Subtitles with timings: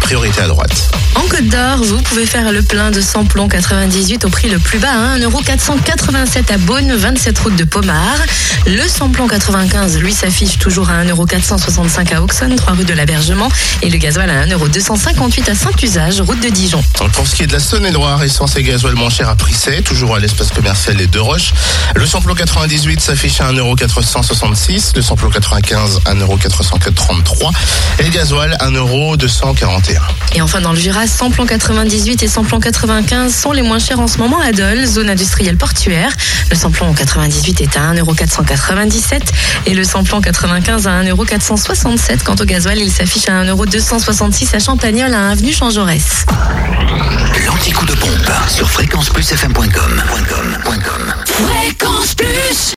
[0.00, 1.03] Priorité à droite.
[1.34, 4.92] Côte d'Or, vous pouvez faire le plein de samplon 98 au prix le plus bas,
[4.92, 8.18] à 1,487€ à Beaune, 27 route de Pomard.
[8.66, 13.48] Le samplon 95, lui, s'affiche toujours à 1,465€ à Auxonne, 3 rue de l'Abergement.
[13.82, 16.80] Et le gasoil à 1,258€ à Saint-Usage, route de Dijon.
[17.14, 20.14] Pour ce qui est de la Saône-et-Loire, essence et gasoil moins cher à Prissé, toujours
[20.14, 21.52] à l'espace commercial Les Deux Roches.
[21.96, 27.50] Le samplon 98 s'affiche à 1,466€, le samplon 95 à 1,433€
[27.98, 29.98] et le gasoil à 1,241€.
[30.36, 34.08] Et enfin, dans le Jura, samplon 98 et samplon 95 sont les moins chers en
[34.08, 36.10] ce moment à Dole, zone industrielle portuaire.
[36.50, 39.22] Le samplon 98 est à 1,497€
[39.64, 42.24] et le samplon 95 à 1,467€.
[42.24, 46.26] Quant au gasoil, il s'affiche à 1,266€ à Champagnol, à avenue Jean Jaurès.
[47.46, 50.02] L'anti-coup de pompe sur fréquenceplusfm.com.